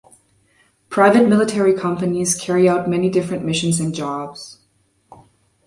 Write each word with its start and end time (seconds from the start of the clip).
Private 0.89 1.27
military 1.27 1.73
companies 1.75 2.33
carry 2.33 2.67
out 2.67 2.89
many 2.89 3.07
different 3.07 3.45
missions 3.45 3.79
and 3.79 3.93
jobs. 3.93 4.57